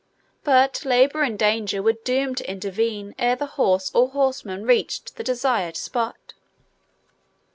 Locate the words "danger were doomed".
1.37-2.37